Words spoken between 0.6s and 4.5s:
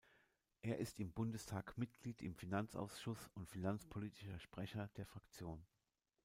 Er ist im Bundestag Mitglied im Finanzausschuss und finanzpolitischer